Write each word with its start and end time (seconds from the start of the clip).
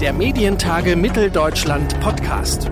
Der 0.00 0.14
Medientage 0.14 0.96
Mitteldeutschland 0.96 2.00
Podcast. 2.00 2.70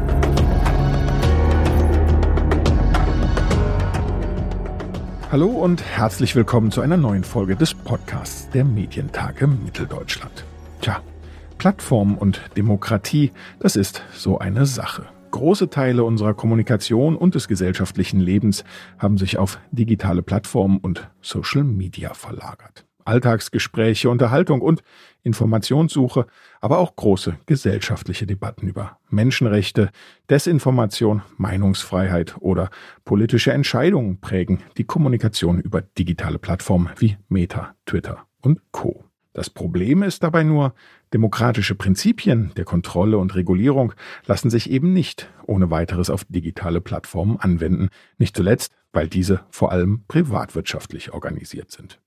Hallo 5.30 5.48
und 5.48 5.82
herzlich 5.84 6.34
willkommen 6.34 6.70
zu 6.70 6.80
einer 6.80 6.96
neuen 6.96 7.24
Folge 7.24 7.54
des 7.54 7.74
Podcasts 7.74 8.48
der 8.48 8.64
Medientage 8.64 9.46
Mitteldeutschland. 9.46 10.46
Tja, 10.80 11.02
Plattform 11.58 12.16
und 12.16 12.40
Demokratie, 12.56 13.32
das 13.60 13.76
ist 13.76 14.02
so 14.14 14.38
eine 14.38 14.64
Sache. 14.64 15.04
Große 15.30 15.68
Teile 15.68 16.04
unserer 16.04 16.32
Kommunikation 16.32 17.14
und 17.14 17.34
des 17.34 17.46
gesellschaftlichen 17.46 18.20
Lebens 18.20 18.64
haben 18.98 19.18
sich 19.18 19.36
auf 19.36 19.58
digitale 19.70 20.22
Plattformen 20.22 20.78
und 20.78 21.10
Social 21.20 21.64
Media 21.64 22.14
verlagert. 22.14 22.87
Alltagsgespräche, 23.08 24.10
Unterhaltung 24.10 24.60
und 24.60 24.82
Informationssuche, 25.22 26.26
aber 26.60 26.78
auch 26.78 26.94
große 26.94 27.36
gesellschaftliche 27.46 28.26
Debatten 28.26 28.68
über 28.68 28.98
Menschenrechte, 29.10 29.90
Desinformation, 30.30 31.22
Meinungsfreiheit 31.36 32.36
oder 32.40 32.70
politische 33.04 33.52
Entscheidungen 33.52 34.20
prägen 34.20 34.62
die 34.76 34.84
Kommunikation 34.84 35.60
über 35.60 35.82
digitale 35.82 36.38
Plattformen 36.38 36.90
wie 36.98 37.16
Meta, 37.28 37.74
Twitter 37.86 38.26
und 38.40 38.60
Co. 38.70 39.04
Das 39.32 39.50
Problem 39.50 40.02
ist 40.02 40.22
dabei 40.22 40.42
nur, 40.42 40.74
demokratische 41.12 41.76
Prinzipien 41.76 42.50
der 42.56 42.64
Kontrolle 42.64 43.18
und 43.18 43.34
Regulierung 43.34 43.92
lassen 44.26 44.50
sich 44.50 44.68
eben 44.68 44.92
nicht 44.92 45.30
ohne 45.46 45.70
weiteres 45.70 46.10
auf 46.10 46.24
digitale 46.28 46.80
Plattformen 46.80 47.38
anwenden, 47.38 47.88
nicht 48.18 48.36
zuletzt, 48.36 48.72
weil 48.92 49.08
diese 49.08 49.42
vor 49.50 49.70
allem 49.70 50.04
privatwirtschaftlich 50.08 51.12
organisiert 51.12 51.70
sind. 51.70 52.00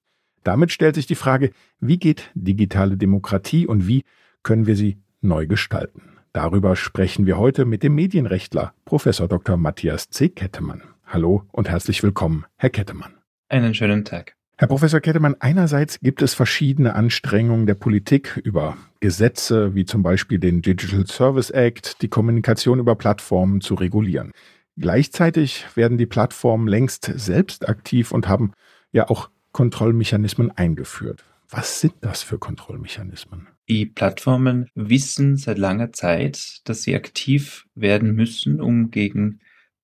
Damit 0.43 0.71
stellt 0.71 0.95
sich 0.95 1.05
die 1.05 1.15
Frage, 1.15 1.51
wie 1.79 1.97
geht 1.97 2.31
digitale 2.33 2.97
Demokratie 2.97 3.67
und 3.67 3.87
wie 3.87 4.03
können 4.43 4.65
wir 4.65 4.75
sie 4.75 4.97
neu 5.21 5.45
gestalten? 5.45 6.03
Darüber 6.33 6.75
sprechen 6.75 7.25
wir 7.25 7.37
heute 7.37 7.65
mit 7.65 7.83
dem 7.83 7.93
Medienrechtler 7.93 8.73
Professor 8.85 9.27
Dr. 9.27 9.57
Matthias 9.57 10.09
C. 10.09 10.29
Kettemann. 10.29 10.81
Hallo 11.05 11.43
und 11.51 11.69
herzlich 11.69 12.01
willkommen, 12.03 12.45
Herr 12.55 12.69
Kettemann. 12.69 13.13
Einen 13.49 13.73
schönen 13.73 14.05
Tag. 14.05 14.35
Herr 14.57 14.67
Professor 14.67 14.99
Kettemann, 14.99 15.35
einerseits 15.39 15.99
gibt 15.99 16.21
es 16.21 16.33
verschiedene 16.33 16.95
Anstrengungen 16.95 17.65
der 17.65 17.73
Politik 17.73 18.39
über 18.43 18.77
Gesetze 18.99 19.73
wie 19.73 19.85
zum 19.85 20.03
Beispiel 20.03 20.37
den 20.37 20.61
Digital 20.61 21.07
Service 21.07 21.49
Act, 21.49 22.01
die 22.03 22.07
Kommunikation 22.07 22.77
über 22.77 22.95
Plattformen 22.95 23.61
zu 23.61 23.73
regulieren. 23.73 24.31
Gleichzeitig 24.77 25.65
werden 25.75 25.97
die 25.97 26.05
Plattformen 26.05 26.67
längst 26.67 27.11
selbst 27.15 27.67
aktiv 27.67 28.11
und 28.11 28.27
haben 28.27 28.53
ja 28.91 29.09
auch 29.09 29.30
Kontrollmechanismen 29.51 30.51
eingeführt. 30.51 31.23
Was 31.49 31.81
sind 31.81 31.93
das 32.01 32.23
für 32.23 32.39
Kontrollmechanismen? 32.39 33.47
Die 33.67 33.85
Plattformen 33.85 34.69
wissen 34.73 35.35
seit 35.35 35.57
langer 35.57 35.91
Zeit, 35.91 36.61
dass 36.63 36.83
sie 36.83 36.95
aktiv 36.95 37.65
werden 37.75 38.15
müssen, 38.15 38.61
um 38.61 38.89
gegen 38.89 39.39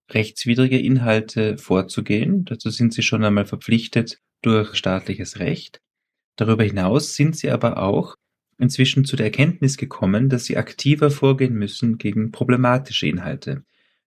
rechtswidrige 0.09 0.79
Inhalte 0.79 1.57
vorzugehen. 1.57 2.45
Dazu 2.45 2.69
sind 2.69 2.93
sie 2.93 3.01
schon 3.01 3.23
einmal 3.23 3.45
verpflichtet, 3.45 4.21
durch 4.41 4.75
staatliches 4.75 5.39
Recht. 5.39 5.81
Darüber 6.35 6.63
hinaus 6.63 7.15
sind 7.15 7.35
sie 7.35 7.49
aber 7.49 7.77
auch 7.77 8.15
inzwischen 8.59 9.05
zu 9.05 9.15
der 9.15 9.27
Erkenntnis 9.27 9.77
gekommen, 9.77 10.29
dass 10.29 10.45
sie 10.45 10.57
aktiver 10.57 11.11
vorgehen 11.11 11.53
müssen 11.53 11.97
gegen 11.97 12.31
problematische 12.31 13.07
Inhalte. 13.07 13.63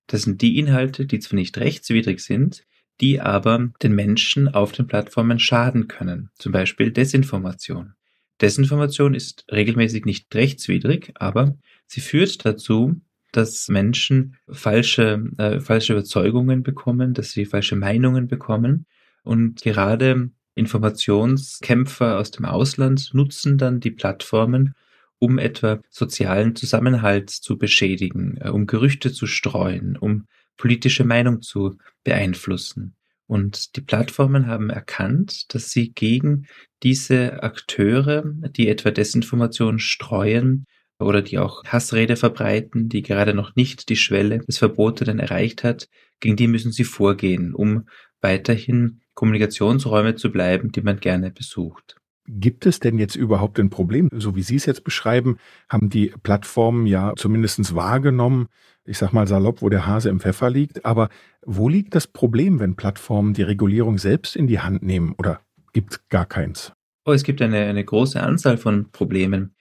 Das 0.06 0.22
sind 0.22 0.42
die 0.42 0.58
Inhalte, 0.58 1.06
die 1.06 1.20
zwar 1.20 1.36
nicht 1.36 1.58
rechtswidrig 1.58 2.20
sind, 2.20 2.64
die 3.00 3.20
aber 3.20 3.70
den 3.82 3.94
Menschen 3.94 4.48
auf 4.48 4.72
den 4.72 4.86
Plattformen 4.86 5.38
schaden 5.38 5.88
können, 5.88 6.30
zum 6.38 6.52
Beispiel 6.52 6.90
Desinformation. 6.90 7.94
Desinformation 8.40 9.14
ist 9.14 9.44
regelmäßig 9.50 10.04
nicht 10.04 10.34
rechtswidrig, 10.34 11.12
aber 11.14 11.56
sie 11.86 12.00
führt 12.00 12.44
dazu, 12.44 13.00
dass 13.32 13.68
Menschen 13.68 14.36
falsche, 14.50 15.24
äh, 15.38 15.60
falsche 15.60 15.92
Überzeugungen 15.92 16.62
bekommen, 16.62 17.14
dass 17.14 17.32
sie 17.32 17.44
falsche 17.44 17.76
Meinungen 17.76 18.28
bekommen 18.28 18.86
und 19.22 19.62
gerade 19.62 20.30
Informationskämpfer 20.54 22.18
aus 22.18 22.30
dem 22.32 22.44
Ausland 22.44 23.10
nutzen 23.14 23.56
dann 23.56 23.80
die 23.80 23.92
Plattformen, 23.92 24.74
um 25.18 25.38
etwa 25.38 25.80
sozialen 25.90 26.56
Zusammenhalt 26.56 27.30
zu 27.30 27.56
beschädigen, 27.56 28.38
äh, 28.40 28.48
um 28.48 28.66
Gerüchte 28.66 29.12
zu 29.12 29.26
streuen, 29.26 29.96
um 29.96 30.26
politische 30.60 31.04
Meinung 31.04 31.40
zu 31.40 31.78
beeinflussen. 32.04 32.94
Und 33.26 33.76
die 33.76 33.80
Plattformen 33.80 34.46
haben 34.46 34.70
erkannt, 34.70 35.54
dass 35.54 35.70
sie 35.70 35.92
gegen 35.92 36.46
diese 36.82 37.42
Akteure, 37.42 38.24
die 38.26 38.68
etwa 38.68 38.90
Desinformation 38.90 39.78
streuen 39.78 40.66
oder 40.98 41.22
die 41.22 41.38
auch 41.38 41.64
Hassrede 41.64 42.16
verbreiten, 42.16 42.88
die 42.88 43.02
gerade 43.02 43.32
noch 43.32 43.56
nicht 43.56 43.88
die 43.88 43.96
Schwelle 43.96 44.40
des 44.40 44.58
Verbotenen 44.58 45.18
erreicht 45.18 45.64
hat, 45.64 45.88
gegen 46.20 46.36
die 46.36 46.48
müssen 46.48 46.72
sie 46.72 46.84
vorgehen, 46.84 47.54
um 47.54 47.88
weiterhin 48.20 49.00
Kommunikationsräume 49.14 50.16
zu 50.16 50.30
bleiben, 50.30 50.72
die 50.72 50.82
man 50.82 51.00
gerne 51.00 51.30
besucht. 51.30 51.96
Gibt 52.26 52.66
es 52.66 52.80
denn 52.80 52.98
jetzt 52.98 53.16
überhaupt 53.16 53.58
ein 53.58 53.70
Problem? 53.70 54.08
So 54.12 54.36
wie 54.36 54.42
Sie 54.42 54.56
es 54.56 54.66
jetzt 54.66 54.84
beschreiben, 54.84 55.38
haben 55.68 55.88
die 55.88 56.12
Plattformen 56.22 56.86
ja 56.86 57.14
zumindest 57.16 57.74
wahrgenommen, 57.74 58.48
ich 58.84 58.98
sag 58.98 59.12
mal 59.12 59.26
salopp, 59.26 59.62
wo 59.62 59.68
der 59.68 59.86
Hase 59.86 60.08
im 60.08 60.20
Pfeffer 60.20 60.50
liegt. 60.50 60.84
Aber 60.84 61.08
wo 61.42 61.68
liegt 61.68 61.94
das 61.94 62.06
Problem, 62.06 62.60
wenn 62.60 62.76
Plattformen 62.76 63.34
die 63.34 63.42
Regulierung 63.42 63.98
selbst 63.98 64.36
in 64.36 64.46
die 64.46 64.60
Hand 64.60 64.82
nehmen 64.82 65.14
oder 65.18 65.40
gibt 65.72 65.92
es 65.92 66.08
gar 66.08 66.26
keins? 66.26 66.72
Oh, 67.04 67.12
es 67.12 67.22
gibt 67.22 67.40
eine, 67.42 67.66
eine 67.66 67.84
große 67.84 68.20
Anzahl 68.20 68.58
von 68.58 68.90
Problemen. 68.90 69.54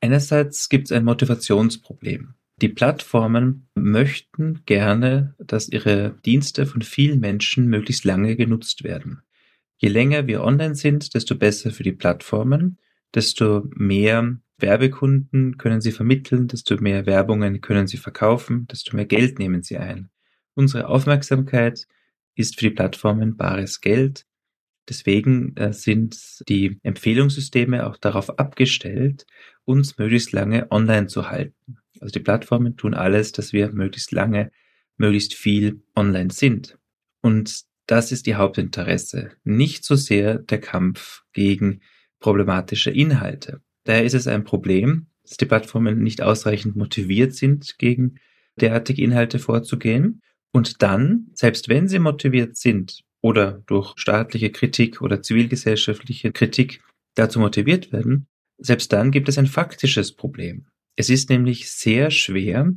Einerseits 0.00 0.68
gibt 0.68 0.86
es 0.86 0.92
ein 0.92 1.04
Motivationsproblem. 1.04 2.34
Die 2.60 2.68
Plattformen 2.68 3.68
möchten 3.74 4.62
gerne, 4.66 5.34
dass 5.38 5.68
ihre 5.68 6.18
Dienste 6.24 6.66
von 6.66 6.82
vielen 6.82 7.20
Menschen 7.20 7.68
möglichst 7.68 8.04
lange 8.04 8.36
genutzt 8.36 8.84
werden. 8.84 9.22
Je 9.78 9.88
länger 9.88 10.26
wir 10.26 10.42
online 10.42 10.74
sind, 10.74 11.14
desto 11.14 11.34
besser 11.34 11.70
für 11.70 11.82
die 11.82 11.92
Plattformen, 11.92 12.78
desto 13.14 13.66
mehr 13.74 14.36
Werbekunden 14.62 15.58
können 15.58 15.80
sie 15.80 15.92
vermitteln, 15.92 16.48
desto 16.48 16.76
mehr 16.76 17.06
Werbungen 17.06 17.60
können 17.60 17.86
sie 17.86 17.96
verkaufen, 17.96 18.66
desto 18.66 18.96
mehr 18.96 19.06
Geld 19.06 19.38
nehmen 19.38 19.62
sie 19.62 19.78
ein. 19.78 20.10
Unsere 20.54 20.88
Aufmerksamkeit 20.88 21.86
ist 22.34 22.58
für 22.58 22.68
die 22.68 22.74
Plattformen 22.74 23.36
bares 23.36 23.80
Geld. 23.80 24.26
Deswegen 24.88 25.56
äh, 25.56 25.72
sind 25.72 26.48
die 26.48 26.80
Empfehlungssysteme 26.82 27.86
auch 27.86 27.96
darauf 27.96 28.38
abgestellt, 28.38 29.26
uns 29.64 29.98
möglichst 29.98 30.32
lange 30.32 30.70
online 30.70 31.06
zu 31.06 31.30
halten. 31.30 31.76
Also 32.00 32.12
die 32.12 32.20
Plattformen 32.20 32.76
tun 32.76 32.94
alles, 32.94 33.32
dass 33.32 33.52
wir 33.52 33.70
möglichst 33.72 34.10
lange, 34.12 34.50
möglichst 34.96 35.34
viel 35.34 35.82
online 35.94 36.30
sind. 36.30 36.78
Und 37.20 37.64
das 37.86 38.12
ist 38.12 38.26
die 38.26 38.36
Hauptinteresse. 38.36 39.32
Nicht 39.44 39.84
so 39.84 39.94
sehr 39.96 40.38
der 40.38 40.60
Kampf 40.60 41.24
gegen 41.32 41.80
problematische 42.20 42.90
Inhalte. 42.90 43.60
Daher 43.84 44.04
ist 44.04 44.14
es 44.14 44.26
ein 44.26 44.44
Problem, 44.44 45.06
dass 45.22 45.36
die 45.36 45.46
Plattformen 45.46 46.02
nicht 46.02 46.22
ausreichend 46.22 46.76
motiviert 46.76 47.34
sind, 47.34 47.78
gegen 47.78 48.16
derartige 48.60 49.02
Inhalte 49.02 49.38
vorzugehen. 49.38 50.22
Und 50.52 50.82
dann, 50.82 51.28
selbst 51.34 51.68
wenn 51.68 51.88
sie 51.88 51.98
motiviert 51.98 52.56
sind 52.56 53.02
oder 53.20 53.62
durch 53.66 53.92
staatliche 53.96 54.50
Kritik 54.50 55.00
oder 55.00 55.22
zivilgesellschaftliche 55.22 56.32
Kritik 56.32 56.82
dazu 57.14 57.38
motiviert 57.38 57.92
werden, 57.92 58.26
selbst 58.58 58.92
dann 58.92 59.10
gibt 59.10 59.28
es 59.28 59.38
ein 59.38 59.46
faktisches 59.46 60.12
Problem. 60.12 60.66
Es 60.96 61.08
ist 61.08 61.30
nämlich 61.30 61.70
sehr 61.70 62.10
schwer, 62.10 62.72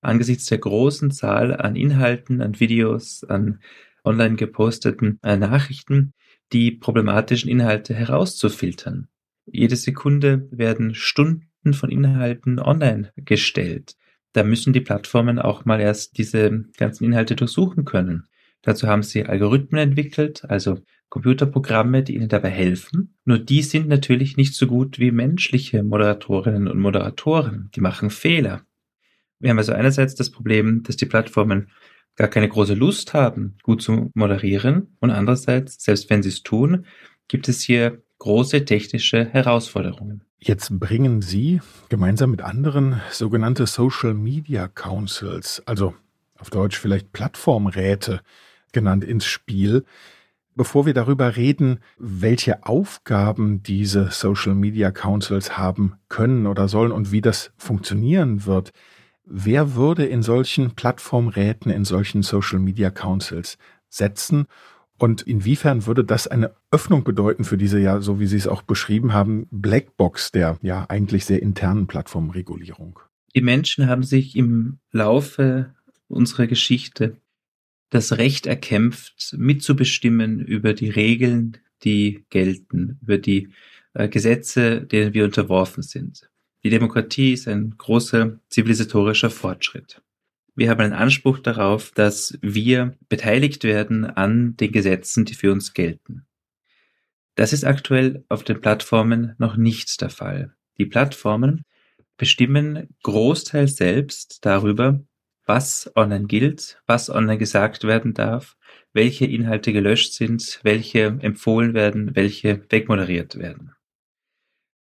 angesichts 0.00 0.46
der 0.46 0.58
großen 0.58 1.10
Zahl 1.10 1.54
an 1.56 1.76
Inhalten, 1.76 2.40
an 2.40 2.58
Videos, 2.60 3.24
an 3.24 3.60
online 4.04 4.36
geposteten 4.36 5.18
äh, 5.22 5.36
Nachrichten, 5.36 6.14
die 6.52 6.70
problematischen 6.70 7.50
Inhalte 7.50 7.92
herauszufiltern. 7.92 9.08
Jede 9.46 9.76
Sekunde 9.76 10.48
werden 10.50 10.94
Stunden 10.94 11.72
von 11.72 11.90
Inhalten 11.90 12.58
online 12.58 13.12
gestellt. 13.16 13.96
Da 14.32 14.42
müssen 14.42 14.72
die 14.72 14.80
Plattformen 14.80 15.38
auch 15.38 15.64
mal 15.64 15.80
erst 15.80 16.18
diese 16.18 16.64
ganzen 16.76 17.04
Inhalte 17.04 17.36
durchsuchen 17.36 17.84
können. 17.84 18.26
Dazu 18.62 18.88
haben 18.88 19.02
sie 19.02 19.24
Algorithmen 19.24 19.80
entwickelt, 19.80 20.44
also 20.44 20.80
Computerprogramme, 21.08 22.02
die 22.02 22.16
ihnen 22.16 22.28
dabei 22.28 22.50
helfen. 22.50 23.14
Nur 23.24 23.38
die 23.38 23.62
sind 23.62 23.88
natürlich 23.88 24.36
nicht 24.36 24.54
so 24.54 24.66
gut 24.66 24.98
wie 24.98 25.12
menschliche 25.12 25.82
Moderatorinnen 25.84 26.68
und 26.68 26.80
Moderatoren. 26.80 27.70
Die 27.74 27.80
machen 27.80 28.10
Fehler. 28.10 28.66
Wir 29.38 29.50
haben 29.50 29.58
also 29.58 29.72
einerseits 29.72 30.14
das 30.16 30.30
Problem, 30.30 30.82
dass 30.82 30.96
die 30.96 31.06
Plattformen 31.06 31.70
gar 32.16 32.28
keine 32.28 32.48
große 32.48 32.74
Lust 32.74 33.14
haben, 33.14 33.56
gut 33.62 33.82
zu 33.82 34.10
moderieren. 34.14 34.96
Und 35.00 35.10
andererseits, 35.10 35.82
selbst 35.82 36.10
wenn 36.10 36.22
sie 36.22 36.30
es 36.30 36.42
tun, 36.42 36.86
gibt 37.28 37.48
es 37.48 37.60
hier 37.60 38.02
große 38.26 38.64
technische 38.64 39.24
Herausforderungen. 39.26 40.20
Jetzt 40.40 40.80
bringen 40.80 41.22
Sie 41.22 41.60
gemeinsam 41.90 42.32
mit 42.32 42.42
anderen 42.42 43.00
sogenannte 43.12 43.66
Social 43.66 44.14
Media 44.14 44.66
Councils, 44.66 45.62
also 45.64 45.94
auf 46.36 46.50
Deutsch 46.50 46.76
vielleicht 46.76 47.12
Plattformräte 47.12 48.20
genannt, 48.72 49.04
ins 49.04 49.26
Spiel. 49.26 49.84
Bevor 50.56 50.86
wir 50.86 50.92
darüber 50.92 51.36
reden, 51.36 51.78
welche 51.98 52.66
Aufgaben 52.66 53.62
diese 53.62 54.10
Social 54.10 54.56
Media 54.56 54.90
Councils 54.90 55.56
haben 55.56 55.94
können 56.08 56.48
oder 56.48 56.66
sollen 56.66 56.90
und 56.90 57.12
wie 57.12 57.20
das 57.20 57.52
funktionieren 57.56 58.44
wird, 58.44 58.72
wer 59.24 59.76
würde 59.76 60.04
in 60.04 60.24
solchen 60.24 60.72
Plattformräten, 60.72 61.70
in 61.70 61.84
solchen 61.84 62.24
Social 62.24 62.58
Media 62.58 62.90
Councils 62.90 63.56
setzen 63.88 64.48
und 64.98 65.22
inwiefern 65.22 65.86
würde 65.86 66.04
das 66.04 66.26
eine 66.26 66.54
Öffnung 66.70 67.04
bedeuten 67.04 67.44
für 67.44 67.58
diese 67.58 67.78
ja, 67.78 68.00
so 68.00 68.18
wie 68.20 68.26
Sie 68.26 68.36
es 68.36 68.46
auch 68.46 68.62
beschrieben 68.62 69.12
haben, 69.12 69.46
Blackbox 69.50 70.32
der 70.32 70.58
ja 70.62 70.86
eigentlich 70.88 71.24
sehr 71.24 71.42
internen 71.42 71.86
Plattformregulierung? 71.86 72.98
Die 73.34 73.42
Menschen 73.42 73.86
haben 73.86 74.02
sich 74.02 74.36
im 74.36 74.78
Laufe 74.92 75.74
unserer 76.08 76.46
Geschichte 76.46 77.16
das 77.90 78.18
Recht 78.18 78.46
erkämpft, 78.46 79.34
mitzubestimmen 79.36 80.40
über 80.40 80.72
die 80.72 80.90
Regeln, 80.90 81.58
die 81.84 82.24
gelten, 82.30 82.98
über 83.02 83.18
die 83.18 83.50
äh, 83.94 84.08
Gesetze, 84.08 84.80
denen 84.80 85.14
wir 85.14 85.24
unterworfen 85.24 85.82
sind. 85.82 86.30
Die 86.64 86.70
Demokratie 86.70 87.32
ist 87.32 87.46
ein 87.46 87.74
großer 87.76 88.40
zivilisatorischer 88.48 89.30
Fortschritt. 89.30 90.02
Wir 90.56 90.70
haben 90.70 90.80
einen 90.80 90.94
Anspruch 90.94 91.38
darauf, 91.38 91.92
dass 91.92 92.38
wir 92.40 92.96
beteiligt 93.10 93.62
werden 93.62 94.06
an 94.06 94.56
den 94.56 94.72
Gesetzen, 94.72 95.26
die 95.26 95.34
für 95.34 95.52
uns 95.52 95.74
gelten. 95.74 96.26
Das 97.34 97.52
ist 97.52 97.64
aktuell 97.64 98.24
auf 98.30 98.42
den 98.42 98.62
Plattformen 98.62 99.34
noch 99.36 99.58
nicht 99.58 100.00
der 100.00 100.08
Fall. 100.08 100.54
Die 100.78 100.86
Plattformen 100.86 101.62
bestimmen 102.16 102.88
großteils 103.02 103.76
selbst 103.76 104.46
darüber, 104.46 105.02
was 105.44 105.92
online 105.94 106.24
gilt, 106.24 106.80
was 106.86 107.10
online 107.10 107.38
gesagt 107.38 107.84
werden 107.84 108.14
darf, 108.14 108.56
welche 108.94 109.26
Inhalte 109.26 109.74
gelöscht 109.74 110.14
sind, 110.14 110.58
welche 110.62 111.18
empfohlen 111.20 111.74
werden, 111.74 112.16
welche 112.16 112.64
wegmoderiert 112.70 113.38
werden. 113.38 113.72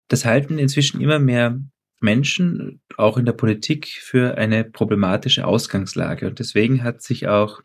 Das 0.08 0.26
halten 0.26 0.58
inzwischen 0.58 1.00
immer 1.00 1.19
mehr 1.19 1.58
Menschen, 2.05 2.81
auch 2.97 3.19
in 3.19 3.25
der 3.25 3.33
Politik, 3.33 3.89
für 3.89 4.39
eine 4.39 4.62
problematische 4.65 5.47
Ausgangslage. 5.47 6.29
Und 6.29 6.39
deswegen 6.39 6.85
hat 6.85 7.03
sich 7.03 7.27
auch 7.27 7.62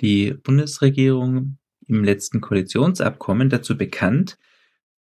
die 0.00 0.32
Bundesregierung 0.34 1.58
im 1.86 2.04
letzten 2.04 2.40
Koalitionsabkommen 2.40 3.48
dazu 3.48 3.76
bekannt, 3.76 4.38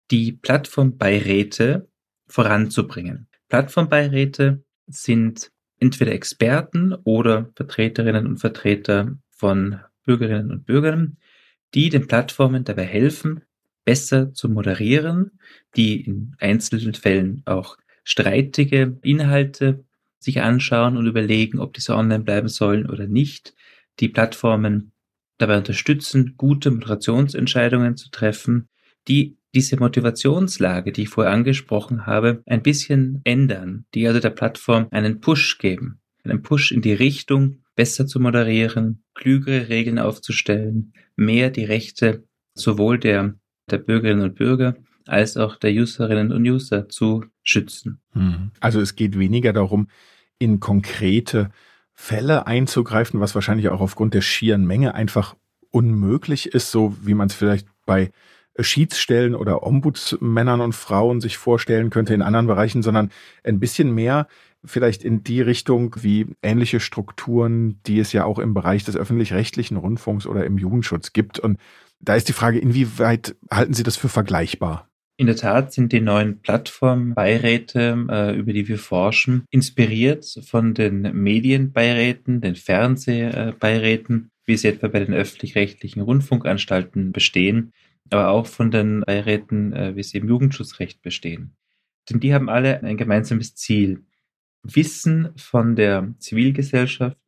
die 0.10 0.34
Plattformbeiräte 0.34 1.88
voranzubringen. 2.28 3.28
Plattformbeiräte 3.48 4.64
sind 4.88 5.52
entweder 5.80 6.12
Experten 6.12 6.94
oder 7.04 7.50
Vertreterinnen 7.56 8.28
und 8.28 8.38
Vertreter 8.38 9.16
von 9.30 9.80
Bürgerinnen 10.06 10.52
und 10.52 10.66
Bürgern, 10.66 11.18
die 11.74 11.90
den 11.90 12.08
Plattformen 12.08 12.64
dabei 12.64 12.86
helfen, 12.86 13.42
besser 13.86 14.34
zu 14.34 14.50
moderieren, 14.50 15.40
die 15.76 16.02
in 16.02 16.36
einzelnen 16.40 16.94
Fällen 16.94 17.42
auch 17.46 17.78
streitige 18.04 18.98
Inhalte 19.02 19.84
sich 20.20 20.42
anschauen 20.42 20.98
und 20.98 21.08
überlegen, 21.08 21.60
ob 21.60 21.74
diese 21.74 21.96
online 21.96 22.24
bleiben 22.24 22.48
sollen 22.48 22.90
oder 22.90 23.08
nicht, 23.08 23.56
die 24.00 24.10
Plattformen 24.10 24.92
dabei 25.38 25.58
unterstützen, 25.58 26.36
gute 26.38 26.72
Moderationsentscheidungen 26.72 27.98
zu 27.98 28.10
treffen, 28.12 28.70
die 29.08 29.38
diese 29.54 29.78
Motivationslage, 29.78 30.92
die 30.92 31.04
ich 31.04 31.10
vorher 31.10 31.34
angesprochen 31.34 32.06
habe, 32.06 32.44
ein 32.46 32.62
bisschen 32.62 33.22
ändern, 33.24 33.86
die 33.94 34.08
also 34.08 34.20
der 34.20 34.30
Plattform 34.30 34.88
einen 34.92 35.20
Push 35.20 35.58
geben, 35.58 36.00
einen 36.24 36.42
Push 36.42 36.72
in 36.72 36.82
die 36.82 36.94
Richtung, 36.94 37.58
besser 37.76 38.06
zu 38.06 38.20
moderieren, 38.20 39.04
klügere 39.14 39.70
Regeln 39.70 40.00
aufzustellen, 40.00 40.94
mehr 41.16 41.50
die 41.50 41.66
Rechte 41.66 42.24
sowohl 42.54 43.00
der, 43.00 43.34
der 43.70 43.80
Bürgerinnen 43.80 44.24
und 44.24 44.36
Bürger 44.36 44.76
als 45.12 45.36
auch 45.36 45.58
der 45.58 45.72
Userinnen 45.72 46.32
und 46.32 46.48
User 46.48 46.88
zu 46.88 47.26
schützen. 47.44 48.00
Hm. 48.14 48.52
Also 48.62 48.80
es 48.80 48.96
geht 48.96 49.20
weniger 49.20 49.52
darum, 49.52 49.88
in 50.40 50.60
konkrete 50.60 51.52
Fälle 51.94 52.48
einzugreifen, 52.48 53.20
was 53.20 53.36
wahrscheinlich 53.36 53.70
auch 53.70 53.82
aufgrund 53.82 54.14
der 54.14 54.22
schieren 54.22 54.66
Menge 54.66 54.96
einfach 54.96 55.36
unmöglich 55.70 56.54
ist, 56.54 56.72
so 56.72 56.96
wie 57.02 57.14
man 57.14 57.28
es 57.28 57.36
vielleicht 57.36 57.68
bei 57.86 58.12
Schiedsstellen 58.60 59.36
oder 59.36 59.64
Ombudsmännern 59.64 60.62
und 60.62 60.74
Frauen 60.74 61.20
sich 61.20 61.38
vorstellen 61.38 61.90
könnte 61.90 62.14
in 62.14 62.22
anderen 62.22 62.48
Bereichen, 62.48 62.82
sondern 62.82 63.12
ein 63.44 63.60
bisschen 63.60 63.94
mehr 63.94 64.28
vielleicht 64.64 65.04
in 65.04 65.24
die 65.24 65.42
Richtung 65.42 65.96
wie 66.02 66.28
ähnliche 66.42 66.80
Strukturen, 66.80 67.82
die 67.86 68.00
es 68.00 68.14
ja 68.14 68.26
auch 68.26 68.40
im 68.40 68.54
Bereich 68.54 68.84
des 68.84 68.96
öffentlich-rechtlichen 68.96 69.78
Rundfunks 69.78 70.26
oder 70.26 70.46
im 70.46 70.58
Jugendschutz 70.58 71.14
gibt. 71.14 71.40
Und 71.40 71.60
da 72.00 72.16
ist 72.16 72.30
die 72.30 72.34
Frage, 72.34 72.60
inwieweit 72.60 73.36
halten 73.50 73.74
Sie 73.74 73.84
das 73.84 73.98
für 73.98 74.10
vergleichbar? 74.10 74.91
In 75.22 75.28
der 75.28 75.36
Tat 75.36 75.72
sind 75.72 75.92
die 75.92 76.02
neuen 76.02 76.42
Plattformbeiräte, 76.42 78.08
äh, 78.10 78.36
über 78.36 78.54
die 78.54 78.68
wir 78.68 78.80
forschen, 78.80 79.46
inspiriert 79.52 80.26
von 80.42 80.74
den 80.74 81.04
Medienbeiräten, 81.14 82.42
den 82.42 82.56
Fernsehbeiräten, 82.56 84.32
wie 84.46 84.58
sie 84.58 84.70
etwa 84.70 84.88
bei 84.88 84.98
den 84.98 85.14
öffentlich-rechtlichen 85.14 86.02
Rundfunkanstalten 86.02 87.12
bestehen, 87.12 87.72
aber 88.10 88.30
auch 88.30 88.48
von 88.48 88.72
den 88.72 89.02
Beiräten, 89.02 89.74
äh, 89.74 89.96
wie 89.96 90.02
sie 90.02 90.18
im 90.18 90.28
Jugendschutzrecht 90.28 91.04
bestehen. 91.04 91.56
Denn 92.10 92.20
die 92.20 92.34
haben 92.34 92.50
alle 92.50 92.82
ein 92.82 92.98
gemeinsames 92.98 93.54
Ziel, 93.54 94.04
Wissen 94.64 95.30
von 95.36 95.76
der 95.76 96.16
Zivilgesellschaft 96.18 97.20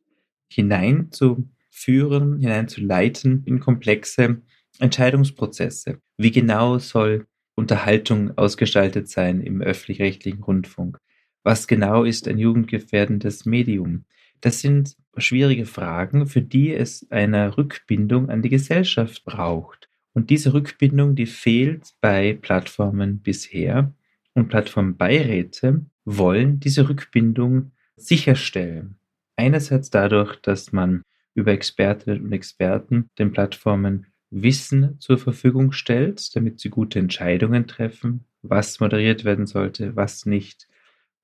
hineinzuführen, 0.48 2.40
hineinzuleiten 2.40 3.44
in 3.46 3.60
komplexe 3.60 4.42
Entscheidungsprozesse. 4.80 6.00
Wie 6.16 6.32
genau 6.32 6.78
soll 6.78 7.28
Unterhaltung 7.54 8.36
ausgestaltet 8.36 9.08
sein 9.08 9.40
im 9.40 9.62
öffentlich-rechtlichen 9.62 10.42
Rundfunk? 10.42 10.98
Was 11.42 11.66
genau 11.66 12.04
ist 12.04 12.26
ein 12.26 12.38
jugendgefährdendes 12.38 13.44
Medium? 13.44 14.04
Das 14.40 14.60
sind 14.60 14.96
schwierige 15.16 15.66
Fragen, 15.66 16.26
für 16.26 16.42
die 16.42 16.74
es 16.74 17.06
eine 17.10 17.56
Rückbindung 17.56 18.30
an 18.30 18.42
die 18.42 18.48
Gesellschaft 18.48 19.24
braucht. 19.24 19.88
Und 20.12 20.30
diese 20.30 20.54
Rückbindung, 20.54 21.14
die 21.14 21.26
fehlt 21.26 21.94
bei 22.00 22.38
Plattformen 22.40 23.20
bisher. 23.20 23.92
Und 24.32 24.48
Plattformbeiräte 24.48 25.84
wollen 26.04 26.60
diese 26.60 26.88
Rückbindung 26.88 27.72
sicherstellen. 27.96 28.96
Einerseits 29.36 29.90
dadurch, 29.90 30.36
dass 30.36 30.72
man 30.72 31.02
über 31.34 31.52
Expertinnen 31.52 32.24
und 32.24 32.32
Experten 32.32 33.08
den 33.18 33.32
Plattformen 33.32 34.06
Wissen 34.34 34.98
zur 35.00 35.16
Verfügung 35.16 35.72
stellt, 35.72 36.34
damit 36.34 36.58
sie 36.58 36.68
gute 36.68 36.98
Entscheidungen 36.98 37.66
treffen, 37.68 38.24
was 38.42 38.80
moderiert 38.80 39.24
werden 39.24 39.46
sollte, 39.46 39.94
was 39.94 40.26
nicht, 40.26 40.66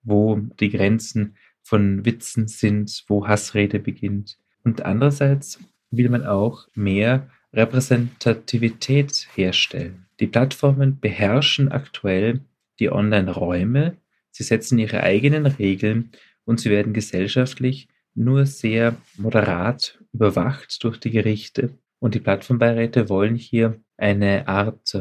wo 0.02 0.36
die 0.60 0.70
Grenzen 0.70 1.36
von 1.62 2.04
Witzen 2.04 2.46
sind, 2.46 3.04
wo 3.08 3.26
Hassrede 3.26 3.80
beginnt. 3.80 4.38
Und 4.62 4.82
andererseits 4.84 5.58
will 5.90 6.08
man 6.08 6.24
auch 6.24 6.68
mehr 6.74 7.28
Repräsentativität 7.52 9.28
herstellen. 9.34 10.06
Die 10.20 10.28
Plattformen 10.28 11.00
beherrschen 11.00 11.72
aktuell 11.72 12.40
die 12.78 12.92
Online-Räume, 12.92 13.96
sie 14.30 14.44
setzen 14.44 14.78
ihre 14.78 15.02
eigenen 15.02 15.46
Regeln 15.46 16.12
und 16.44 16.60
sie 16.60 16.70
werden 16.70 16.92
gesellschaftlich 16.92 17.88
nur 18.14 18.46
sehr 18.46 18.96
moderat 19.16 19.98
überwacht 20.12 20.82
durch 20.84 20.98
die 20.98 21.10
Gerichte. 21.10 21.70
Und 22.00 22.14
die 22.14 22.20
Plattformbeiräte 22.20 23.08
wollen 23.08 23.36
hier 23.36 23.80
eine 23.96 24.48
Art 24.48 24.94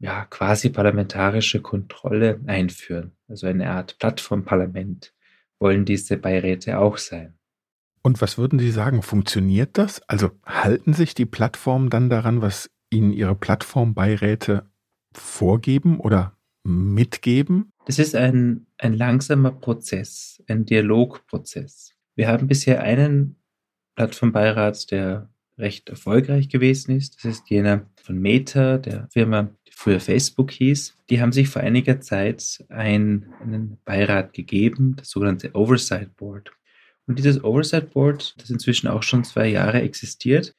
ja, 0.00 0.24
quasi 0.26 0.70
parlamentarische 0.70 1.60
Kontrolle 1.60 2.40
einführen. 2.46 3.12
Also 3.28 3.46
eine 3.46 3.70
Art 3.70 3.98
Plattformparlament 3.98 5.14
wollen 5.58 5.84
diese 5.84 6.16
Beiräte 6.16 6.78
auch 6.78 6.98
sein. 6.98 7.34
Und 8.02 8.20
was 8.20 8.38
würden 8.38 8.58
Sie 8.58 8.70
sagen, 8.70 9.02
funktioniert 9.02 9.76
das? 9.76 10.00
Also 10.08 10.30
halten 10.46 10.94
sich 10.94 11.14
die 11.14 11.26
Plattformen 11.26 11.90
dann 11.90 12.08
daran, 12.08 12.40
was 12.42 12.70
ihnen 12.90 13.12
ihre 13.12 13.34
Plattformbeiräte 13.34 14.70
vorgeben 15.12 15.98
oder 15.98 16.36
mitgeben? 16.64 17.72
Das 17.86 17.98
ist 17.98 18.14
ein, 18.14 18.66
ein 18.78 18.94
langsamer 18.94 19.50
Prozess, 19.50 20.42
ein 20.48 20.64
Dialogprozess. 20.64 21.94
Wir 22.14 22.28
haben 22.28 22.46
bisher 22.46 22.82
einen 22.82 23.36
Plattformbeirat, 23.96 24.90
der 24.90 25.28
recht 25.58 25.88
erfolgreich 25.88 26.48
gewesen 26.48 26.96
ist. 26.96 27.16
Das 27.16 27.24
ist 27.24 27.50
jener 27.50 27.90
von 28.02 28.18
Meta, 28.18 28.78
der 28.78 29.08
Firma, 29.12 29.50
die 29.66 29.72
früher 29.72 30.00
Facebook 30.00 30.50
hieß. 30.50 30.96
Die 31.10 31.20
haben 31.20 31.32
sich 31.32 31.48
vor 31.48 31.62
einiger 31.62 32.00
Zeit 32.00 32.64
ein, 32.68 33.32
einen 33.40 33.78
Beirat 33.84 34.32
gegeben, 34.32 34.96
das 34.96 35.10
sogenannte 35.10 35.54
Oversight 35.54 36.16
Board. 36.16 36.52
Und 37.06 37.18
dieses 37.18 37.42
Oversight 37.42 37.90
Board, 37.90 38.34
das 38.38 38.50
inzwischen 38.50 38.88
auch 38.88 39.02
schon 39.02 39.24
zwei 39.24 39.48
Jahre 39.48 39.80
existiert, 39.82 40.54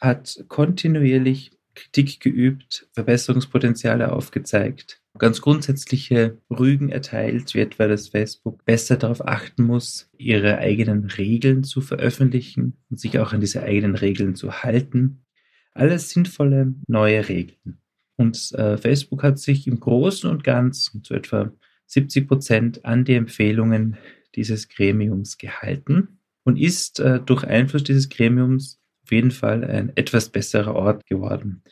hat 0.00 0.44
kontinuierlich 0.48 1.52
Kritik 1.74 2.20
geübt, 2.20 2.88
Verbesserungspotenziale 2.92 4.12
aufgezeigt, 4.12 4.99
ganz 5.18 5.40
grundsätzliche 5.40 6.38
Rügen 6.50 6.88
erteilt, 6.90 7.54
wie 7.54 7.60
etwa, 7.60 7.88
dass 7.88 8.08
Facebook 8.08 8.64
besser 8.64 8.96
darauf 8.96 9.26
achten 9.26 9.64
muss, 9.64 10.08
ihre 10.16 10.58
eigenen 10.58 11.04
Regeln 11.04 11.64
zu 11.64 11.80
veröffentlichen 11.80 12.76
und 12.90 13.00
sich 13.00 13.18
auch 13.18 13.32
an 13.32 13.40
diese 13.40 13.62
eigenen 13.62 13.96
Regeln 13.96 14.34
zu 14.34 14.62
halten. 14.62 15.24
Alles 15.72 16.10
sinnvolle 16.10 16.74
neue 16.86 17.28
Regeln. 17.28 17.78
Und 18.16 18.52
äh, 18.52 18.76
Facebook 18.76 19.22
hat 19.22 19.38
sich 19.38 19.66
im 19.66 19.80
Großen 19.80 20.28
und 20.28 20.44
Ganzen 20.44 21.02
zu 21.02 21.14
etwa 21.14 21.52
70 21.86 22.28
Prozent 22.28 22.84
an 22.84 23.04
die 23.04 23.14
Empfehlungen 23.14 23.96
dieses 24.34 24.68
Gremiums 24.68 25.38
gehalten 25.38 26.20
und 26.44 26.58
ist 26.58 27.00
äh, 27.00 27.20
durch 27.20 27.44
Einfluss 27.44 27.82
dieses 27.82 28.08
Gremiums 28.08 28.80
auf 29.04 29.12
jeden 29.12 29.30
Fall 29.30 29.64
ein 29.64 29.92
etwas 29.96 30.28
besserer 30.28 30.74
Ort 30.74 31.06
geworden. 31.06 31.62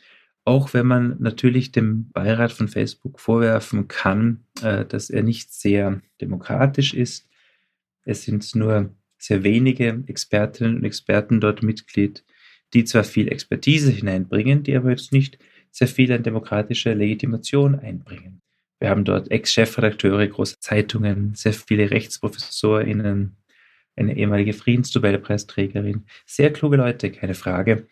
Auch 0.49 0.73
wenn 0.73 0.87
man 0.87 1.15
natürlich 1.19 1.71
dem 1.71 2.09
Beirat 2.09 2.51
von 2.51 2.67
Facebook 2.67 3.19
vorwerfen 3.19 3.87
kann, 3.87 4.45
äh, 4.63 4.83
dass 4.83 5.11
er 5.11 5.21
nicht 5.21 5.53
sehr 5.53 6.01
demokratisch 6.21 6.95
ist. 6.95 7.29
Es 8.03 8.23
sind 8.23 8.55
nur 8.55 8.91
sehr 9.19 9.43
wenige 9.43 10.03
Expertinnen 10.07 10.77
und 10.77 10.85
Experten 10.85 11.39
dort 11.39 11.61
Mitglied, 11.61 12.25
die 12.73 12.83
zwar 12.83 13.03
viel 13.03 13.31
Expertise 13.31 13.91
hineinbringen, 13.91 14.63
die 14.63 14.75
aber 14.75 14.89
jetzt 14.89 15.11
nicht 15.11 15.37
sehr 15.69 15.87
viel 15.87 16.11
an 16.11 16.23
demokratischer 16.23 16.95
Legitimation 16.95 17.75
einbringen. 17.75 18.41
Wir 18.79 18.89
haben 18.89 19.03
dort 19.03 19.29
Ex-Chefredakteure 19.29 20.25
großer 20.29 20.59
Zeitungen, 20.59 21.35
sehr 21.35 21.53
viele 21.53 21.91
RechtsprofessorInnen, 21.91 23.37
eine 23.95 24.17
ehemalige 24.17 24.53
Friedensnobelpreisträgerin. 24.53 26.05
Sehr 26.25 26.51
kluge 26.51 26.77
Leute, 26.77 27.11
keine 27.11 27.35
Frage. 27.35 27.85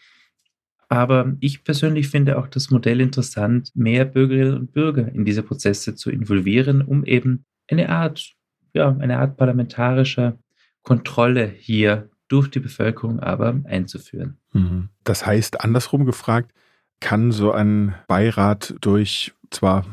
Aber 0.89 1.35
ich 1.39 1.63
persönlich 1.63 2.07
finde 2.07 2.37
auch 2.37 2.47
das 2.47 2.71
Modell 2.71 3.01
interessant, 3.01 3.71
mehr 3.75 4.05
Bürgerinnen 4.05 4.57
und 4.57 4.71
Bürger 4.71 5.11
in 5.13 5.25
diese 5.25 5.43
Prozesse 5.43 5.95
zu 5.95 6.09
involvieren, 6.09 6.81
um 6.81 7.03
eben 7.03 7.45
eine 7.69 7.89
Art, 7.89 8.33
ja, 8.73 8.95
eine 8.97 9.19
Art 9.19 9.35
parlamentarischer 9.35 10.37
Kontrolle 10.83 11.47
hier 11.47 12.09
durch 12.29 12.49
die 12.49 12.59
Bevölkerung 12.59 13.19
aber 13.19 13.59
einzuführen. 13.65 14.37
Mhm. 14.53 14.89
Das 15.03 15.25
heißt, 15.25 15.61
andersrum 15.61 16.05
gefragt, 16.05 16.53
kann 16.99 17.31
so 17.31 17.51
ein 17.51 17.95
Beirat 18.07 18.75
durch 18.81 19.33
zwar 19.51 19.85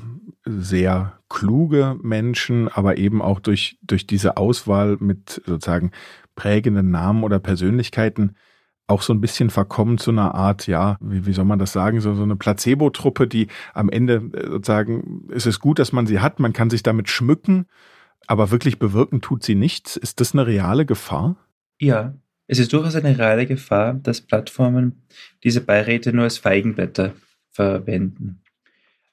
sehr 0.44 1.18
kluge 1.28 1.96
Menschen, 2.02 2.68
aber 2.68 2.96
eben 2.96 3.22
auch 3.22 3.40
durch, 3.40 3.78
durch 3.82 4.06
diese 4.06 4.36
Auswahl 4.36 4.96
mit 5.00 5.42
sozusagen 5.46 5.90
prägenden 6.36 6.90
Namen 6.90 7.24
oder 7.24 7.38
Persönlichkeiten 7.38 8.36
auch 8.86 9.02
so 9.02 9.14
ein 9.14 9.20
bisschen 9.20 9.50
verkommen 9.50 9.98
zu 9.98 10.10
einer 10.10 10.34
Art, 10.34 10.66
ja, 10.66 10.98
wie, 11.00 11.26
wie 11.26 11.32
soll 11.32 11.46
man 11.46 11.58
das 11.58 11.72
sagen, 11.72 12.00
so, 12.00 12.14
so 12.14 12.22
eine 12.22 12.36
Placebo-Truppe, 12.36 13.26
die 13.26 13.48
am 13.72 13.88
Ende 13.88 14.30
äh, 14.34 14.50
sozusagen, 14.50 15.28
ist 15.30 15.46
es 15.46 15.60
gut, 15.60 15.78
dass 15.78 15.92
man 15.92 16.06
sie 16.06 16.20
hat, 16.20 16.40
man 16.40 16.52
kann 16.52 16.70
sich 16.70 16.82
damit 16.82 17.08
schmücken, 17.08 17.66
aber 18.26 18.50
wirklich 18.50 18.78
bewirken 18.78 19.20
tut 19.20 19.42
sie 19.42 19.54
nichts. 19.54 19.96
Ist 19.96 20.20
das 20.20 20.32
eine 20.32 20.46
reale 20.46 20.86
Gefahr? 20.86 21.36
Ja, 21.78 22.14
es 22.46 22.58
ist 22.58 22.72
durchaus 22.72 22.94
eine 22.94 23.18
reale 23.18 23.46
Gefahr, 23.46 23.94
dass 23.94 24.20
Plattformen 24.20 25.02
diese 25.42 25.60
Beiräte 25.60 26.12
nur 26.12 26.24
als 26.24 26.38
Feigenblätter 26.38 27.14
verwenden. 27.50 28.42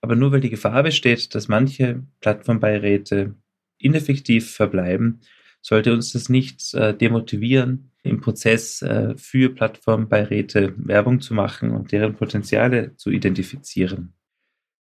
Aber 0.02 0.16
nur 0.16 0.32
weil 0.32 0.42
die 0.42 0.50
Gefahr 0.50 0.84
besteht, 0.84 1.34
dass 1.36 1.48
manche 1.48 2.04
Plattformbeiräte 2.20 3.36
ineffektiv 3.78 4.52
verbleiben, 4.52 5.22
sollte 5.62 5.94
uns 5.94 6.14
das 6.14 6.28
nicht 6.28 6.74
äh, 6.74 6.96
demotivieren, 6.96 7.91
im 8.04 8.22
Prozess 8.22 8.82
äh, 8.82 9.16
für 9.18 9.54
Plattformbeiräte 9.54 10.74
Werbung 10.78 11.22
zu 11.22 11.34
machen 11.34 11.72
und 11.72 11.92
deren 11.92 12.16
Potenziale 12.16 12.96
zu 12.98 13.12
identifizieren. 13.12 14.14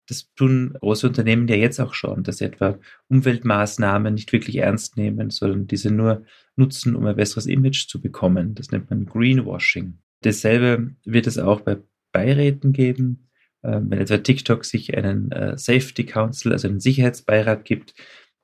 Das 0.08 0.32
tun 0.34 0.76
große 0.80 1.08
Unternehmen 1.08 1.48
ja 1.48 1.56
jetzt 1.56 1.80
auch 1.80 1.94
schon, 1.94 2.22
dass 2.22 2.38
sie 2.38 2.44
etwa 2.44 2.78
Umweltmaßnahmen 3.08 4.14
nicht 4.14 4.32
wirklich 4.32 4.56
ernst 4.56 4.96
nehmen, 4.96 5.30
sondern 5.30 5.66
diese 5.66 5.90
nur 5.90 6.24
nutzen, 6.54 6.94
um 6.94 7.06
ein 7.06 7.16
besseres 7.16 7.46
Image 7.46 7.88
zu 7.88 8.00
bekommen. 8.00 8.54
Das 8.54 8.70
nennt 8.70 8.88
man 8.88 9.06
Greenwashing. 9.06 9.98
Dasselbe 10.22 10.94
wird 11.04 11.26
es 11.26 11.38
auch 11.38 11.60
bei 11.60 11.78
Beiräten 12.12 12.72
geben. 12.72 13.28
Ähm, 13.64 13.90
wenn 13.90 13.98
etwa 13.98 14.18
TikTok 14.18 14.64
sich 14.64 14.96
einen 14.96 15.32
äh, 15.32 15.58
Safety 15.58 16.06
Council, 16.06 16.52
also 16.52 16.68
einen 16.68 16.80
Sicherheitsbeirat 16.80 17.64
gibt, 17.64 17.94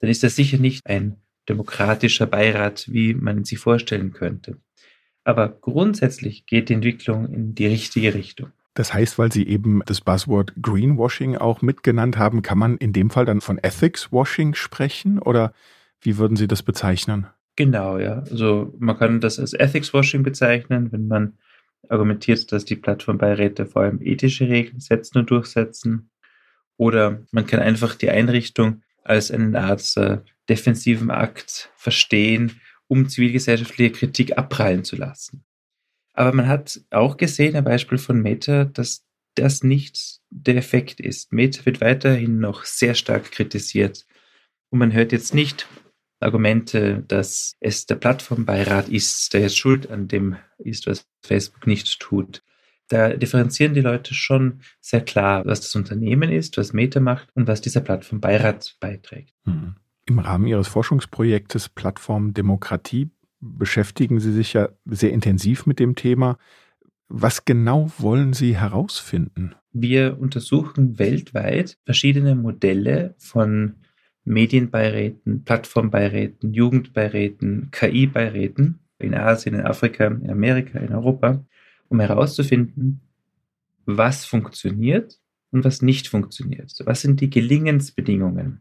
dann 0.00 0.10
ist 0.10 0.24
das 0.24 0.34
sicher 0.34 0.58
nicht 0.58 0.84
ein 0.84 1.16
demokratischer 1.48 2.26
Beirat, 2.26 2.86
wie 2.90 3.14
man 3.14 3.38
ihn 3.38 3.44
sich 3.44 3.58
vorstellen 3.58 4.12
könnte. 4.12 4.58
Aber 5.24 5.48
grundsätzlich 5.48 6.46
geht 6.46 6.68
die 6.68 6.74
Entwicklung 6.74 7.32
in 7.32 7.54
die 7.54 7.66
richtige 7.66 8.14
Richtung. 8.14 8.50
Das 8.74 8.94
heißt, 8.94 9.18
weil 9.18 9.30
Sie 9.30 9.46
eben 9.46 9.82
das 9.84 10.00
Buzzword 10.00 10.54
Greenwashing 10.60 11.36
auch 11.36 11.60
mitgenannt 11.60 12.16
haben, 12.16 12.42
kann 12.42 12.58
man 12.58 12.78
in 12.78 12.92
dem 12.92 13.10
Fall 13.10 13.26
dann 13.26 13.40
von 13.40 13.58
Ethics 13.58 14.10
Washing 14.12 14.54
sprechen 14.54 15.18
oder 15.18 15.52
wie 16.00 16.16
würden 16.16 16.36
Sie 16.36 16.48
das 16.48 16.62
bezeichnen? 16.62 17.26
Genau, 17.56 17.98
ja. 17.98 18.20
Also 18.30 18.74
man 18.78 18.96
kann 18.96 19.20
das 19.20 19.38
als 19.38 19.52
Ethics 19.52 19.92
Washing 19.92 20.22
bezeichnen, 20.22 20.90
wenn 20.90 21.06
man 21.06 21.34
argumentiert, 21.88 22.50
dass 22.50 22.64
die 22.64 22.76
Plattformbeiräte 22.76 23.66
vor 23.66 23.82
allem 23.82 24.00
ethische 24.00 24.48
Regeln 24.48 24.80
setzen 24.80 25.18
und 25.18 25.30
durchsetzen. 25.30 26.10
Oder 26.78 27.22
man 27.30 27.46
kann 27.46 27.60
einfach 27.60 27.94
die 27.94 28.08
Einrichtung 28.08 28.82
als 29.04 29.30
eine 29.30 29.60
Art 29.60 29.96
äh, 29.96 30.18
defensiven 30.52 31.10
Akt 31.10 31.70
verstehen, 31.76 32.60
um 32.86 33.08
zivilgesellschaftliche 33.08 33.92
Kritik 33.92 34.36
abprallen 34.36 34.84
zu 34.84 34.96
lassen. 34.96 35.44
Aber 36.12 36.32
man 36.32 36.46
hat 36.46 36.80
auch 36.90 37.16
gesehen, 37.16 37.56
ein 37.56 37.64
Beispiel 37.64 37.98
von 37.98 38.20
Meta, 38.20 38.64
dass 38.64 39.06
das 39.34 39.62
nicht 39.62 40.20
der 40.28 40.56
Effekt 40.56 41.00
ist. 41.00 41.32
Meta 41.32 41.64
wird 41.64 41.80
weiterhin 41.80 42.38
noch 42.38 42.66
sehr 42.66 42.94
stark 42.94 43.32
kritisiert. 43.32 44.04
Und 44.68 44.78
man 44.78 44.92
hört 44.92 45.12
jetzt 45.12 45.34
nicht 45.34 45.66
Argumente, 46.20 47.02
dass 47.08 47.56
es 47.60 47.86
der 47.86 47.96
Plattformbeirat 47.96 48.90
ist, 48.90 49.32
der 49.32 49.40
jetzt 49.40 49.58
schuld 49.58 49.90
an 49.90 50.06
dem 50.06 50.36
ist, 50.58 50.86
was 50.86 51.06
Facebook 51.22 51.66
nicht 51.66 51.98
tut. 51.98 52.42
Da 52.88 53.14
differenzieren 53.14 53.72
die 53.72 53.80
Leute 53.80 54.12
schon 54.12 54.60
sehr 54.80 55.00
klar, 55.00 55.46
was 55.46 55.62
das 55.62 55.74
Unternehmen 55.74 56.30
ist, 56.30 56.58
was 56.58 56.74
Meta 56.74 57.00
macht 57.00 57.28
und 57.34 57.48
was 57.48 57.62
dieser 57.62 57.80
Plattformbeirat 57.80 58.76
beiträgt. 58.80 59.34
Hm. 59.44 59.76
Im 60.12 60.18
Rahmen 60.18 60.46
Ihres 60.46 60.68
Forschungsprojektes 60.68 61.70
Plattform 61.70 62.34
Demokratie 62.34 63.08
beschäftigen 63.40 64.20
Sie 64.20 64.30
sich 64.30 64.52
ja 64.52 64.68
sehr 64.84 65.10
intensiv 65.10 65.64
mit 65.64 65.78
dem 65.78 65.94
Thema. 65.94 66.36
Was 67.08 67.46
genau 67.46 67.90
wollen 67.96 68.34
Sie 68.34 68.54
herausfinden? 68.54 69.54
Wir 69.72 70.18
untersuchen 70.20 70.98
weltweit 70.98 71.78
verschiedene 71.86 72.34
Modelle 72.34 73.14
von 73.16 73.76
Medienbeiräten, 74.26 75.44
Plattformbeiräten, 75.44 76.52
Jugendbeiräten, 76.52 77.70
KI-Beiräten 77.70 78.80
in 78.98 79.14
Asien, 79.14 79.54
in 79.54 79.62
Afrika, 79.62 80.08
in 80.08 80.28
Amerika, 80.28 80.78
in 80.78 80.92
Europa, 80.92 81.42
um 81.88 82.00
herauszufinden, 82.00 83.00
was 83.86 84.26
funktioniert 84.26 85.18
und 85.52 85.64
was 85.64 85.80
nicht 85.80 86.06
funktioniert. 86.06 86.70
Was 86.84 87.00
sind 87.00 87.22
die 87.22 87.30
Gelingensbedingungen? 87.30 88.60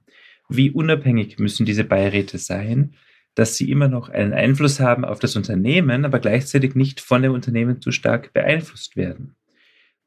Wie 0.55 0.71
unabhängig 0.71 1.39
müssen 1.39 1.65
diese 1.65 1.83
Beiräte 1.83 2.37
sein? 2.37 2.95
dass 3.35 3.55
sie 3.55 3.71
immer 3.71 3.87
noch 3.87 4.09
einen 4.09 4.33
Einfluss 4.33 4.79
haben 4.79 5.05
auf 5.05 5.19
das 5.19 5.35
Unternehmen, 5.35 6.05
aber 6.05 6.19
gleichzeitig 6.19 6.75
nicht 6.75 6.99
von 6.99 7.21
dem 7.21 7.33
Unternehmen 7.33 7.81
zu 7.81 7.91
stark 7.91 8.33
beeinflusst 8.33 8.97
werden. 8.97 9.35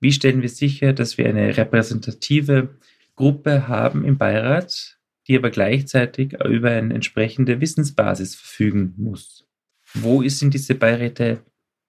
Wie 0.00 0.12
stellen 0.12 0.42
wir 0.42 0.48
sicher, 0.48 0.92
dass 0.92 1.16
wir 1.16 1.26
eine 1.26 1.56
repräsentative 1.56 2.76
Gruppe 3.16 3.68
haben 3.68 4.04
im 4.04 4.18
Beirat, 4.18 4.98
die 5.26 5.36
aber 5.36 5.50
gleichzeitig 5.50 6.34
über 6.44 6.70
eine 6.70 6.94
entsprechende 6.94 7.60
Wissensbasis 7.60 8.34
verfügen 8.34 8.94
muss? 8.98 9.46
Wo 9.94 10.26
sind 10.28 10.52
diese 10.52 10.74
Beiräte 10.74 11.42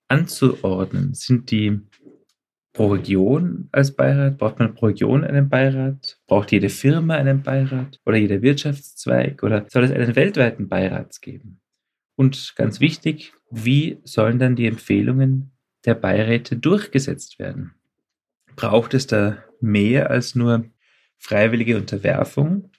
anzuordnen? 0.07 1.13
Sind 1.13 1.51
die 1.51 1.81
pro 2.75 2.87
Region 2.87 3.69
als 3.71 3.95
Beirat? 3.95 4.37
Braucht 4.37 4.59
man 4.59 4.75
pro 4.75 4.87
Region 4.87 5.23
einen 5.23 5.49
Beirat? 5.49 6.19
Braucht 6.27 6.51
jede 6.51 6.69
Firma 6.69 7.15
einen 7.15 7.41
Beirat? 7.41 7.99
Oder 8.05 8.17
jeder 8.17 8.41
Wirtschaftszweig? 8.41 9.41
Oder 9.41 9.65
soll 9.69 9.85
es 9.85 9.91
einen 9.91 10.15
weltweiten 10.15 10.67
Beirat 10.67 11.21
geben? 11.21 11.61
Und 12.15 12.53
ganz 12.55 12.79
wichtig, 12.79 13.33
wie 13.49 13.99
sollen 14.03 14.39
dann 14.39 14.55
die 14.55 14.67
Empfehlungen 14.67 15.51
der 15.85 15.95
Beiräte 15.95 16.57
durchgesetzt 16.57 17.39
werden? 17.39 17.73
Braucht 18.55 18.93
es 18.93 19.07
da 19.07 19.37
mehr 19.61 20.09
als 20.09 20.35
nur 20.35 20.65
freiwillige 21.17 21.77
Unterwerfung? 21.77 22.71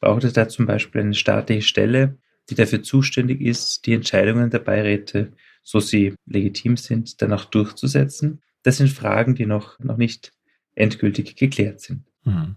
Braucht 0.00 0.24
es 0.24 0.34
da 0.34 0.48
zum 0.48 0.66
Beispiel 0.66 1.00
eine 1.00 1.14
staatliche 1.14 1.62
Stelle, 1.62 2.18
die 2.50 2.54
dafür 2.54 2.82
zuständig 2.82 3.40
ist, 3.40 3.86
die 3.86 3.94
Entscheidungen 3.94 4.50
der 4.50 4.60
Beiräte, 4.60 5.32
so 5.62 5.80
sie 5.80 6.14
legitim 6.26 6.76
sind, 6.76 7.20
dann 7.20 7.32
auch 7.32 7.46
durchzusetzen? 7.46 8.42
Das 8.68 8.76
sind 8.76 8.90
Fragen, 8.90 9.34
die 9.34 9.46
noch, 9.46 9.78
noch 9.78 9.96
nicht 9.96 10.34
endgültig 10.74 11.36
geklärt 11.36 11.80
sind. 11.80 12.04
Mhm. 12.24 12.56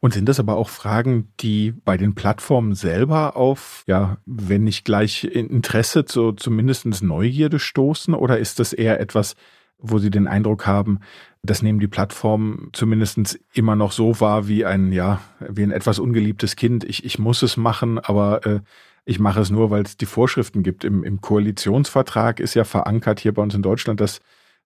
Und 0.00 0.12
sind 0.12 0.28
das 0.28 0.40
aber 0.40 0.56
auch 0.56 0.68
Fragen, 0.68 1.32
die 1.38 1.70
bei 1.70 1.96
den 1.96 2.16
Plattformen 2.16 2.74
selber 2.74 3.36
auf, 3.36 3.84
ja, 3.86 4.18
wenn 4.26 4.64
nicht 4.64 4.84
gleich 4.84 5.22
Interesse, 5.22 6.06
so 6.08 6.32
zumindest 6.32 7.04
Neugierde 7.04 7.60
stoßen? 7.60 8.14
Oder 8.14 8.40
ist 8.40 8.58
das 8.58 8.72
eher 8.72 8.98
etwas, 8.98 9.36
wo 9.78 9.98
Sie 9.98 10.10
den 10.10 10.26
Eindruck 10.26 10.66
haben, 10.66 10.98
das 11.44 11.62
nehmen 11.62 11.78
die 11.78 11.86
Plattformen 11.86 12.70
zumindest 12.72 13.38
immer 13.52 13.76
noch 13.76 13.92
so 13.92 14.18
wahr 14.18 14.48
wie 14.48 14.64
ein, 14.64 14.90
ja, 14.90 15.20
wie 15.38 15.62
ein 15.62 15.70
etwas 15.70 16.00
ungeliebtes 16.00 16.56
Kind. 16.56 16.82
Ich, 16.82 17.04
ich 17.04 17.20
muss 17.20 17.44
es 17.44 17.56
machen, 17.56 18.00
aber 18.00 18.44
äh, 18.44 18.60
ich 19.04 19.20
mache 19.20 19.38
es 19.38 19.50
nur, 19.50 19.70
weil 19.70 19.84
es 19.84 19.96
die 19.96 20.06
Vorschriften 20.06 20.64
gibt. 20.64 20.82
Im, 20.82 21.04
Im 21.04 21.20
Koalitionsvertrag 21.20 22.40
ist 22.40 22.54
ja 22.54 22.64
verankert 22.64 23.20
hier 23.20 23.32
bei 23.32 23.42
uns 23.42 23.54
in 23.54 23.62
Deutschland, 23.62 24.00
dass 24.00 24.20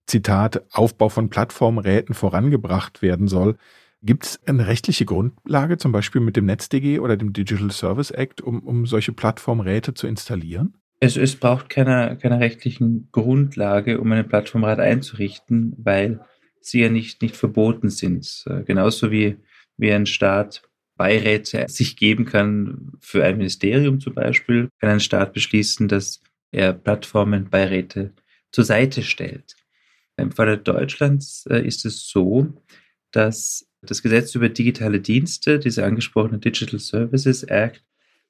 Zitat, 0.09 0.65
Aufbau 0.73 1.09
von 1.09 1.31
Plattformräten 1.31 2.15
vorangebracht 2.15 3.03
werden 3.03 3.29
soll. 3.29 3.57
Gibt 4.03 4.25
es 4.25 4.41
eine 4.47 4.67
rechtliche 4.67 5.05
Grundlage, 5.05 5.77
zum 5.77 5.93
Beispiel 5.93 6.21
mit 6.21 6.37
dem 6.37 6.47
NetzDG 6.47 6.99
oder 6.99 7.17
dem 7.17 7.33
Digital 7.33 7.71
Service 7.71 8.11
Act, 8.11 8.41
um, 8.41 8.61
um 8.61 8.87
solche 8.87 9.13
Plattformräte 9.13 9.95
zu 9.95 10.07
installieren? 10.07 10.75
Es, 11.01 11.17
es 11.17 11.37
braucht 11.37 11.69
keine, 11.69 12.17
keine 12.21 12.41
rechtlichen 12.41 13.09
Grundlage, 13.13 14.01
um 14.01 14.11
eine 14.11 14.25
Plattformrat 14.25 14.81
einzurichten, 14.81 15.75
weil 15.79 16.21
sie 16.61 16.81
ja 16.81 16.89
nicht, 16.89 17.23
nicht 17.23 17.37
verboten 17.37 17.91
sind. 17.91 18.45
Äh, 18.47 18.63
genauso 18.65 19.11
wie, 19.11 19.37
wie 19.77 19.93
ein 19.93 20.07
Staat 20.07 20.63
Beiräte 20.97 21.67
sich 21.69 21.97
geben 21.97 22.25
kann 22.25 22.93
für 23.01 23.25
ein 23.25 23.37
Ministerium 23.39 24.01
zum 24.01 24.15
Beispiel, 24.15 24.69
kann 24.81 24.91
ein 24.91 25.01
Staat 25.01 25.33
beschließen, 25.33 25.87
dass 25.87 26.21
er 26.51 26.73
Plattformen 26.73 27.51
Beiräte 27.51 28.13
zur 28.51 28.65
Seite 28.65 29.03
stellt. 29.03 29.58
Im 30.19 30.33
Falle 30.33 30.59
Deutschlands 30.59 31.47
äh, 31.49 31.65
ist 31.67 31.85
es 31.85 32.09
so, 32.09 32.53
dass 33.13 33.67
das 33.83 34.03
Gesetz 34.03 34.35
über 34.35 34.49
digitale 34.49 35.01
Dienste, 35.01 35.59
diese 35.59 35.85
angesprochene 35.85 36.39
Digital 36.39 36.81
Services 36.81 37.45
Act, 37.45 37.83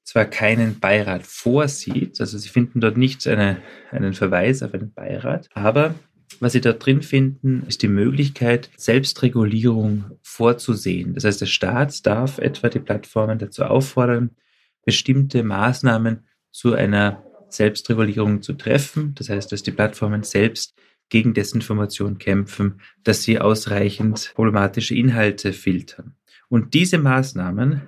zwar 0.04 0.24
keinen 0.24 0.78
Beirat 0.78 1.26
vorsieht, 1.26 2.20
also 2.20 2.38
Sie 2.38 2.48
finden 2.48 2.80
dort 2.80 2.96
nicht 2.96 3.26
eine, 3.26 3.60
einen 3.90 4.14
Verweis 4.14 4.62
auf 4.62 4.72
einen 4.72 4.92
Beirat, 4.92 5.48
aber 5.52 5.94
was 6.40 6.52
Sie 6.52 6.60
dort 6.60 6.84
drin 6.84 7.02
finden, 7.02 7.64
ist 7.66 7.82
die 7.82 7.88
Möglichkeit, 7.88 8.70
Selbstregulierung 8.76 10.18
vorzusehen. 10.22 11.14
Das 11.14 11.24
heißt, 11.24 11.40
der 11.40 11.46
Staat 11.46 12.06
darf 12.06 12.38
etwa 12.38 12.68
die 12.68 12.78
Plattformen 12.78 13.38
dazu 13.38 13.64
auffordern, 13.64 14.30
bestimmte 14.84 15.42
Maßnahmen 15.42 16.26
zu 16.52 16.74
einer 16.74 17.24
Selbstregulierung 17.48 18.42
zu 18.42 18.52
treffen. 18.52 19.14
Das 19.14 19.30
heißt, 19.30 19.50
dass 19.50 19.62
die 19.62 19.72
Plattformen 19.72 20.22
selbst 20.22 20.74
gegen 21.08 21.34
Desinformation 21.34 22.18
kämpfen, 22.18 22.80
dass 23.04 23.22
sie 23.22 23.40
ausreichend 23.40 24.32
problematische 24.34 24.94
Inhalte 24.94 25.52
filtern. 25.52 26.14
Und 26.48 26.74
diese 26.74 26.98
Maßnahmen, 26.98 27.82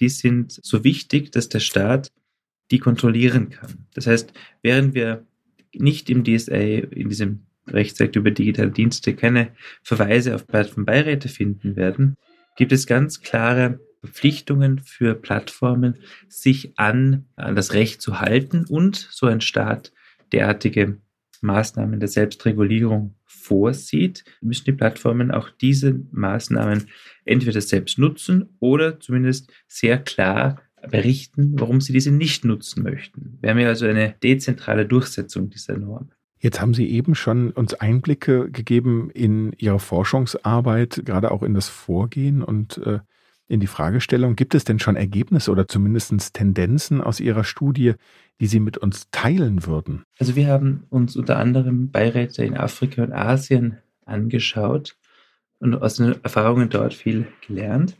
die 0.00 0.08
sind 0.08 0.52
so 0.52 0.84
wichtig, 0.84 1.32
dass 1.32 1.48
der 1.48 1.60
Staat 1.60 2.10
die 2.70 2.78
kontrollieren 2.78 3.50
kann. 3.50 3.86
Das 3.94 4.06
heißt, 4.06 4.32
während 4.62 4.94
wir 4.94 5.26
nicht 5.74 6.10
im 6.10 6.24
DSA, 6.24 6.56
in 6.56 7.08
diesem 7.08 7.46
Rechtsakt 7.68 8.16
über 8.16 8.30
digitale 8.30 8.70
Dienste, 8.70 9.14
keine 9.14 9.52
Verweise 9.82 10.34
auf 10.34 10.46
Plattformbeiräte 10.46 11.28
finden 11.28 11.76
werden, 11.76 12.16
gibt 12.56 12.72
es 12.72 12.86
ganz 12.86 13.20
klare 13.20 13.80
Verpflichtungen 14.00 14.80
für 14.80 15.14
Plattformen, 15.14 15.98
sich 16.28 16.72
an, 16.76 17.26
an 17.36 17.54
das 17.54 17.72
Recht 17.72 18.02
zu 18.02 18.20
halten 18.20 18.64
und 18.68 18.96
so 18.96 19.26
ein 19.26 19.40
Staat 19.40 19.92
derartige 20.32 20.98
Maßnahmen 21.42 22.00
der 22.00 22.08
Selbstregulierung 22.08 23.14
vorsieht, 23.24 24.24
müssen 24.40 24.64
die 24.64 24.72
Plattformen 24.72 25.30
auch 25.30 25.50
diese 25.50 26.00
Maßnahmen 26.12 26.88
entweder 27.24 27.60
selbst 27.60 27.98
nutzen 27.98 28.56
oder 28.60 29.00
zumindest 29.00 29.52
sehr 29.68 29.98
klar 29.98 30.62
berichten, 30.90 31.54
warum 31.58 31.80
sie 31.80 31.92
diese 31.92 32.10
nicht 32.10 32.44
nutzen 32.44 32.82
möchten. 32.82 33.38
Wir 33.40 33.50
haben 33.50 33.58
ja 33.58 33.68
also 33.68 33.86
eine 33.86 34.14
dezentrale 34.22 34.86
Durchsetzung 34.86 35.50
dieser 35.50 35.76
Norm. 35.78 36.10
Jetzt 36.38 36.60
haben 36.60 36.74
Sie 36.74 36.88
eben 36.90 37.14
schon 37.14 37.52
uns 37.52 37.74
Einblicke 37.74 38.50
gegeben 38.50 39.10
in 39.10 39.52
Ihre 39.58 39.78
Forschungsarbeit, 39.78 41.02
gerade 41.04 41.30
auch 41.30 41.44
in 41.44 41.54
das 41.54 41.68
Vorgehen 41.68 42.42
und 42.42 42.78
äh, 42.78 42.98
in 43.52 43.60
die 43.60 43.66
Fragestellung, 43.66 44.34
gibt 44.34 44.54
es 44.54 44.64
denn 44.64 44.78
schon 44.78 44.96
Ergebnisse 44.96 45.50
oder 45.50 45.68
zumindest 45.68 46.32
Tendenzen 46.32 47.02
aus 47.02 47.20
Ihrer 47.20 47.44
Studie, 47.44 47.94
die 48.40 48.46
Sie 48.46 48.60
mit 48.60 48.78
uns 48.78 49.08
teilen 49.10 49.66
würden? 49.66 50.04
Also 50.18 50.36
wir 50.36 50.46
haben 50.46 50.84
uns 50.88 51.16
unter 51.16 51.38
anderem 51.38 51.90
Beiräte 51.90 52.44
in 52.44 52.56
Afrika 52.56 53.02
und 53.02 53.12
Asien 53.12 53.76
angeschaut 54.06 54.96
und 55.58 55.74
aus 55.74 55.96
den 55.96 56.16
Erfahrungen 56.22 56.70
dort 56.70 56.94
viel 56.94 57.26
gelernt. 57.46 57.98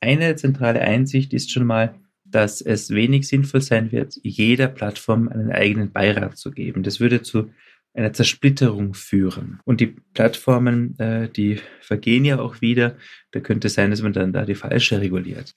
Eine 0.00 0.36
zentrale 0.36 0.80
Einsicht 0.80 1.34
ist 1.34 1.50
schon 1.50 1.66
mal, 1.66 1.94
dass 2.24 2.60
es 2.60 2.90
wenig 2.90 3.26
sinnvoll 3.26 3.60
sein 3.60 3.90
wird, 3.90 4.18
jeder 4.22 4.68
Plattform 4.68 5.28
einen 5.28 5.50
eigenen 5.50 5.90
Beirat 5.90 6.38
zu 6.38 6.52
geben. 6.52 6.84
Das 6.84 7.00
würde 7.00 7.22
zu 7.22 7.50
einer 7.94 8.12
Zersplitterung 8.12 8.94
führen. 8.94 9.60
Und 9.64 9.80
die 9.80 9.94
Plattformen, 10.14 10.98
äh, 10.98 11.28
die 11.28 11.60
vergehen 11.80 12.24
ja 12.24 12.40
auch 12.40 12.60
wieder. 12.60 12.96
Da 13.32 13.40
könnte 13.40 13.68
sein, 13.68 13.90
dass 13.90 14.02
man 14.02 14.12
dann 14.12 14.32
da 14.32 14.44
die 14.44 14.54
falsche 14.54 15.00
reguliert. 15.00 15.54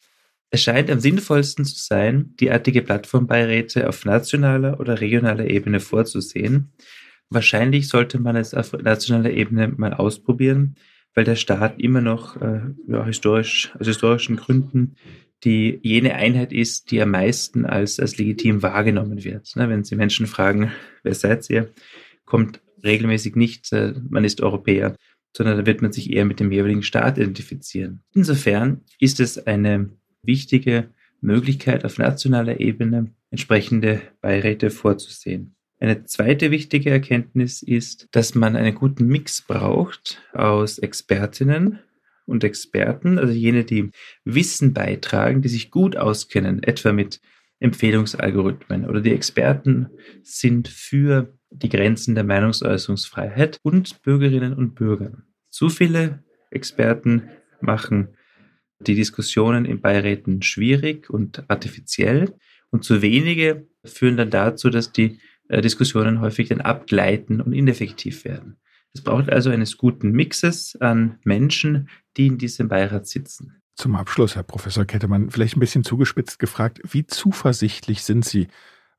Es 0.49 0.61
scheint 0.61 0.89
am 0.91 0.99
sinnvollsten 0.99 1.65
zu 1.65 1.75
sein, 1.75 2.33
derartige 2.39 2.81
Plattformbeiräte 2.81 3.89
auf 3.89 4.05
nationaler 4.05 4.79
oder 4.79 5.01
regionaler 5.01 5.49
Ebene 5.49 5.79
vorzusehen. 5.79 6.71
Wahrscheinlich 7.29 7.87
sollte 7.87 8.19
man 8.19 8.35
es 8.35 8.53
auf 8.53 8.73
nationaler 8.73 9.31
Ebene 9.31 9.69
mal 9.69 9.93
ausprobieren, 9.93 10.75
weil 11.13 11.23
der 11.23 11.35
Staat 11.35 11.79
immer 11.79 12.01
noch 12.01 12.39
äh, 12.41 12.61
ja, 12.87 13.05
historisch, 13.05 13.71
aus 13.79 13.87
historischen 13.87 14.35
Gründen 14.35 14.95
die 15.43 15.79
jene 15.83 16.15
Einheit 16.15 16.51
ist, 16.51 16.91
die 16.91 17.01
am 17.01 17.11
meisten 17.11 17.65
als, 17.65 17.99
als 17.99 18.17
legitim 18.17 18.63
wahrgenommen 18.63 19.23
wird. 19.23 19.55
Ne, 19.55 19.69
wenn 19.69 19.83
Sie 19.83 19.95
Menschen 19.95 20.27
fragen, 20.27 20.71
wer 21.03 21.13
seid 21.13 21.49
ihr, 21.49 21.69
kommt 22.25 22.61
regelmäßig 22.83 23.35
nicht, 23.35 23.71
äh, 23.73 23.93
man 24.09 24.25
ist 24.25 24.41
Europäer, 24.41 24.95
sondern 25.35 25.57
da 25.57 25.65
wird 25.65 25.81
man 25.81 25.91
sich 25.91 26.11
eher 26.11 26.25
mit 26.25 26.39
dem 26.39 26.51
jeweiligen 26.51 26.83
Staat 26.83 27.17
identifizieren. 27.17 28.03
Insofern 28.13 28.81
ist 28.99 29.19
es 29.19 29.37
eine 29.45 29.89
wichtige 30.21 30.89
Möglichkeit 31.21 31.83
auf 31.85 31.97
nationaler 31.97 32.59
Ebene 32.59 33.11
entsprechende 33.31 34.01
Beiräte 34.21 34.69
vorzusehen. 34.69 35.55
Eine 35.79 36.05
zweite 36.05 36.51
wichtige 36.51 36.89
Erkenntnis 36.89 37.61
ist, 37.61 38.07
dass 38.11 38.33
man 38.33 38.55
einen 38.55 38.75
guten 38.75 39.07
Mix 39.07 39.41
braucht 39.41 40.21
aus 40.33 40.79
Expertinnen 40.79 41.79
und 42.25 42.43
Experten, 42.43 43.19
also 43.19 43.33
jene, 43.33 43.65
die 43.65 43.91
Wissen 44.23 44.73
beitragen, 44.73 45.41
die 45.41 45.49
sich 45.49 45.71
gut 45.71 45.97
auskennen, 45.97 46.63
etwa 46.63 46.93
mit 46.93 47.19
Empfehlungsalgorithmen 47.59 48.85
oder 48.85 49.01
die 49.01 49.13
Experten 49.13 49.89
sind 50.23 50.67
für 50.67 51.33
die 51.59 51.69
Grenzen 51.69 52.15
der 52.15 52.23
Meinungsäußerungsfreiheit 52.23 53.59
und 53.63 54.01
Bürgerinnen 54.01 54.53
und 54.53 54.75
Bürgern. 54.75 55.23
Zu 55.49 55.69
viele 55.69 56.23
Experten 56.51 57.29
machen 57.61 58.09
die 58.79 58.95
Diskussionen 58.95 59.65
in 59.65 59.81
Beiräten 59.81 60.41
schwierig 60.41 61.09
und 61.09 61.49
artifiziell 61.49 62.35
und 62.69 62.83
zu 62.83 63.01
wenige 63.01 63.67
führen 63.83 64.17
dann 64.17 64.29
dazu, 64.29 64.69
dass 64.69 64.91
die 64.91 65.19
äh, 65.47 65.61
Diskussionen 65.61 66.21
häufig 66.21 66.49
dann 66.49 66.61
abgleiten 66.61 67.39
und 67.41 67.53
ineffektiv 67.53 68.25
werden. 68.25 68.57
Es 68.93 69.01
braucht 69.01 69.29
also 69.29 69.49
eines 69.49 69.77
guten 69.77 70.11
Mixes 70.11 70.75
an 70.79 71.19
Menschen, 71.23 71.89
die 72.17 72.27
in 72.27 72.37
diesem 72.37 72.69
Beirat 72.69 73.07
sitzen. 73.07 73.61
Zum 73.75 73.95
Abschluss, 73.95 74.35
Herr 74.35 74.43
Professor 74.43 74.85
Kettemann, 74.85 75.29
vielleicht 75.29 75.57
ein 75.57 75.59
bisschen 75.59 75.83
zugespitzt 75.83 76.39
gefragt, 76.39 76.79
wie 76.83 77.05
zuversichtlich 77.05 78.03
sind 78.03 78.23
Sie, 78.23 78.47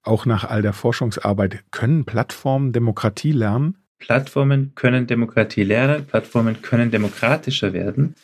auch 0.07 0.27
nach 0.27 0.45
all 0.45 0.62
der 0.62 0.73
Forschungsarbeit, 0.73 1.64
können 1.71 2.05
Plattformen 2.05 2.73
Demokratie 2.73 3.33
lernen? 3.33 3.77
Plattformen 3.99 4.73
können 4.75 5.07
Demokratie 5.07 5.64
lernen, 5.64 6.07
Plattformen 6.07 6.62
können 6.62 6.90
demokratischer 6.90 7.73
werden, 7.73 8.14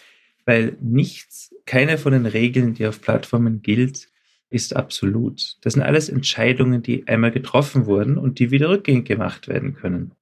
weil 0.45 0.77
nichts, 0.81 1.55
keine 1.67 1.99
von 1.99 2.13
den 2.13 2.27
Regeln, 2.27 2.75
die 2.75 2.87
auf 2.87 3.01
Plattformen 3.01 3.63
gilt, 3.63 4.09
ist 4.51 4.77
absolut. 4.77 5.57
Das 5.63 5.73
sind 5.73 5.83
alles 5.83 6.09
Entscheidungen, 6.09 6.83
die 6.83 7.09
einmal 7.09 7.31
getroffen 7.31 7.87
wurden 7.87 8.19
und 8.19 8.39
die 8.39 8.51
wieder 8.51 8.69
rückgängig 8.69 9.07
gemacht 9.07 9.49
werden 9.49 9.75
können. 9.75 10.13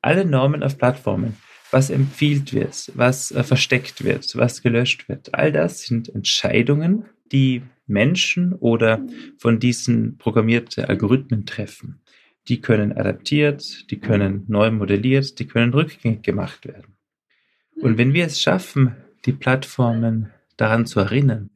Alle 0.00 0.24
Normen 0.24 0.62
auf 0.62 0.78
Plattformen, 0.78 1.36
was 1.70 1.90
empfiehlt 1.90 2.54
wird, 2.54 2.90
was 2.94 3.32
äh, 3.32 3.42
versteckt 3.42 4.02
wird, 4.04 4.34
was 4.36 4.62
gelöscht 4.62 5.08
wird, 5.08 5.34
all 5.34 5.52
das 5.52 5.82
sind 5.82 6.08
Entscheidungen, 6.08 7.04
die 7.32 7.62
Menschen 7.86 8.52
oder 8.52 9.04
von 9.38 9.58
diesen 9.58 10.18
programmierte 10.18 10.88
Algorithmen 10.88 11.46
treffen. 11.46 12.00
Die 12.48 12.60
können 12.60 12.92
adaptiert, 12.92 13.90
die 13.90 13.98
können 13.98 14.44
neu 14.48 14.70
modelliert, 14.70 15.38
die 15.38 15.46
können 15.46 15.72
rückgängig 15.72 16.22
gemacht 16.22 16.66
werden. 16.66 16.96
Und 17.80 17.98
wenn 17.98 18.14
wir 18.14 18.26
es 18.26 18.40
schaffen, 18.40 18.96
die 19.24 19.32
Plattformen 19.32 20.30
daran 20.56 20.86
zu 20.86 21.00
erinnern, 21.00 21.50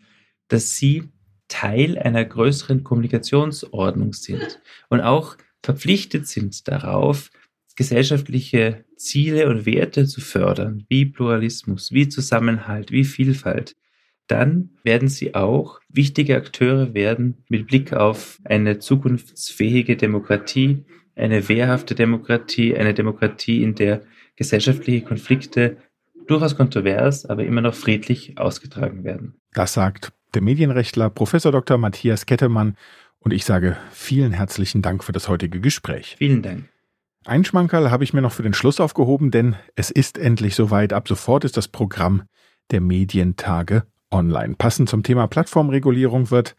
dass 0.49 0.77
sie 0.77 1.05
Teil 1.49 1.99
einer 1.99 2.25
größeren 2.25 2.85
Kommunikationsordnung 2.85 4.13
sind 4.13 4.61
und 4.89 5.01
auch 5.01 5.37
verpflichtet 5.63 6.27
sind 6.27 6.69
darauf, 6.69 7.31
gesellschaftliche 7.77 8.85
Ziele 8.97 9.49
und 9.49 9.65
Werte 9.65 10.07
zu 10.07 10.21
fördern, 10.21 10.85
wie 10.89 11.07
Pluralismus, 11.07 11.93
wie 11.93 12.09
Zusammenhalt, 12.09 12.91
wie 12.91 13.05
Vielfalt, 13.05 13.75
dann 14.31 14.71
werden 14.85 15.09
sie 15.09 15.35
auch 15.35 15.81
wichtige 15.89 16.37
Akteure 16.37 16.95
werden 16.95 17.45
mit 17.49 17.67
Blick 17.67 17.93
auf 17.93 18.39
eine 18.45 18.79
zukunftsfähige 18.79 19.97
Demokratie, 19.97 20.85
eine 21.17 21.49
wehrhafte 21.49 21.95
Demokratie, 21.95 22.77
eine 22.77 22.95
Demokratie, 22.95 23.63
in 23.63 23.75
der 23.75 24.03
gesellschaftliche 24.37 25.05
Konflikte 25.05 25.79
durchaus 26.27 26.57
kontrovers, 26.57 27.27
aber 27.27 27.45
immer 27.45 27.61
noch 27.61 27.75
friedlich 27.75 28.39
ausgetragen 28.39 29.05
werden. 29.05 29.35
Das 29.53 29.73
sagt 29.73 30.13
der 30.35 30.43
Medienrechtler 30.43 31.11
Professor 31.11 31.51
Dr. 31.51 31.77
Matthias 31.77 32.25
Kettemann 32.25 32.77
und 33.19 33.33
ich 33.33 33.45
sage 33.45 33.77
vielen 33.91 34.33
herzlichen 34.33 34.81
Dank 34.81 35.03
für 35.03 35.13
das 35.13 35.29
heutige 35.29 35.61
Gespräch. 35.61 36.15
Vielen 36.19 36.43
Dank. 36.43 36.69
Ein 37.27 37.45
Schmankerl 37.45 37.91
habe 37.91 38.05
ich 38.05 38.15
mir 38.15 38.23
noch 38.23 38.33
für 38.33 38.43
den 38.43 38.55
Schluss 38.55 38.81
aufgehoben, 38.81 39.31
denn 39.31 39.57
es 39.77 39.91
ist 39.91 40.17
endlich 40.17 40.55
soweit. 40.55 40.93
Ab 40.93 41.07
sofort 41.07 41.45
ist 41.45 41.57
das 41.57 41.69
Programm 41.69 42.23
der 42.71 42.81
Medientage 42.81 43.85
online. 44.11 44.55
Passend 44.57 44.89
zum 44.89 45.03
Thema 45.03 45.27
Plattformregulierung 45.27 46.31
wird 46.31 46.57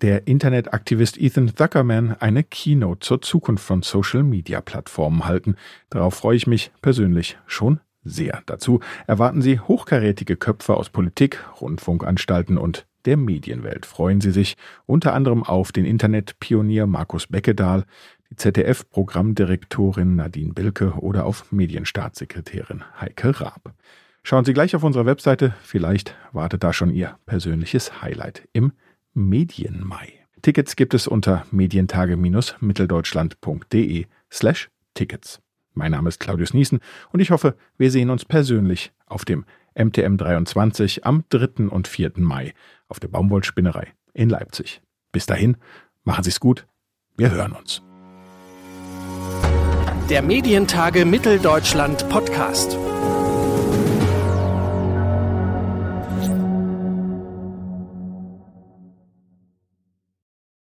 der 0.00 0.26
Internetaktivist 0.28 1.18
Ethan 1.18 1.54
Zuckerman 1.56 2.16
eine 2.20 2.44
Keynote 2.44 3.00
zur 3.00 3.20
Zukunft 3.20 3.64
von 3.64 3.82
Social-Media-Plattformen 3.82 5.24
halten. 5.24 5.56
Darauf 5.90 6.14
freue 6.14 6.36
ich 6.36 6.46
mich 6.46 6.70
persönlich 6.82 7.36
schon 7.46 7.80
sehr. 8.04 8.42
Dazu 8.46 8.80
erwarten 9.06 9.42
Sie 9.42 9.58
hochkarätige 9.58 10.36
Köpfe 10.36 10.76
aus 10.76 10.90
Politik, 10.90 11.44
Rundfunkanstalten 11.60 12.58
und 12.58 12.86
der 13.04 13.16
Medienwelt. 13.16 13.86
Freuen 13.86 14.20
Sie 14.20 14.30
sich 14.30 14.56
unter 14.86 15.14
anderem 15.14 15.42
auf 15.42 15.72
den 15.72 15.84
Internetpionier 15.84 16.86
Markus 16.86 17.26
Beckedahl, 17.26 17.84
die 18.30 18.36
ZDF-Programmdirektorin 18.36 20.16
Nadine 20.16 20.52
Bilke 20.52 20.92
oder 20.92 21.24
auf 21.24 21.50
Medienstaatssekretärin 21.50 22.84
Heike 23.00 23.40
Raab. 23.40 23.74
Schauen 24.28 24.44
Sie 24.44 24.52
gleich 24.52 24.76
auf 24.76 24.84
unserer 24.84 25.06
Webseite, 25.06 25.54
vielleicht 25.62 26.14
wartet 26.32 26.62
da 26.62 26.74
schon 26.74 26.90
Ihr 26.90 27.16
persönliches 27.24 28.02
Highlight 28.02 28.46
im 28.52 28.72
Medienmai. 29.14 30.12
Tickets 30.42 30.76
gibt 30.76 30.92
es 30.92 31.06
unter 31.06 31.46
medientage-mitteldeutschland.de 31.50 34.04
slash 34.30 34.68
Tickets. 34.92 35.40
Mein 35.72 35.92
Name 35.92 36.10
ist 36.10 36.20
Claudius 36.20 36.52
Niesen 36.52 36.80
und 37.10 37.20
ich 37.20 37.30
hoffe, 37.30 37.56
wir 37.78 37.90
sehen 37.90 38.10
uns 38.10 38.26
persönlich 38.26 38.92
auf 39.06 39.24
dem 39.24 39.46
MTM 39.74 40.18
23 40.18 41.06
am 41.06 41.24
3. 41.30 41.70
und 41.70 41.88
4. 41.88 42.12
Mai 42.16 42.52
auf 42.86 43.00
der 43.00 43.08
Baumwollspinnerei 43.08 43.94
in 44.12 44.28
Leipzig. 44.28 44.82
Bis 45.10 45.24
dahin, 45.24 45.56
machen 46.04 46.24
Sie 46.24 46.30
es 46.30 46.38
gut, 46.38 46.66
wir 47.16 47.30
hören 47.30 47.52
uns. 47.52 47.80
Der 50.10 50.20
Medientage 50.20 51.06
Mitteldeutschland 51.06 52.06
Podcast. 52.10 52.76